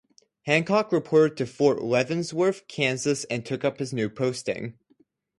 Hancock 0.47 0.91
reported 0.91 1.37
to 1.37 1.45
Fort 1.45 1.83
Leavenworth, 1.83 2.67
Kansas, 2.67 3.23
and 3.25 3.45
took 3.45 3.63
up 3.63 3.77
his 3.77 3.93
new 3.93 4.09
posting. 4.09 4.73